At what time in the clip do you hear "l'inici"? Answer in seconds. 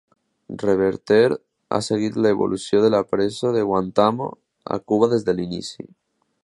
5.41-5.89